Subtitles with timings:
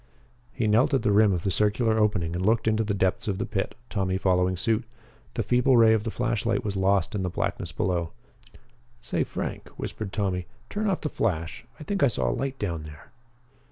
[0.51, 3.37] He knelt at the rim of the circular opening and looked into the depths of
[3.37, 4.83] the pit, Tommy following suit.
[5.35, 8.09] The feeble ray of the flashlight was lost in the blackness below.
[8.99, 11.65] "Say, Frank," whispered Tommy, "turn off the flash.
[11.79, 13.11] I think I saw a light down there."